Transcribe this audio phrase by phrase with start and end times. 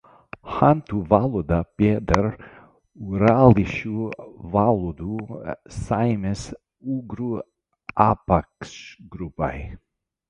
[0.53, 2.25] Hantu valoda pieder
[3.11, 3.93] urāliešu
[4.55, 5.19] valodu
[5.77, 6.49] saimes
[6.97, 7.31] ugru
[8.11, 9.57] apakšgrupai.